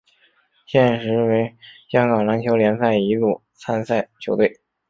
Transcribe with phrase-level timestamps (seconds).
[0.65, 1.55] 现时为
[1.87, 4.59] 香港篮球联赛乙组参赛球队。